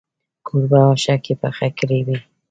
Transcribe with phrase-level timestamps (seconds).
[0.47, 2.17] کوربه اشکې پخې کړې وې.